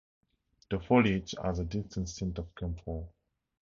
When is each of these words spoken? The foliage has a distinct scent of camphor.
The 0.71 0.79
foliage 0.79 1.35
has 1.43 1.59
a 1.59 1.63
distinct 1.63 2.09
scent 2.09 2.39
of 2.39 2.55
camphor. 2.55 3.05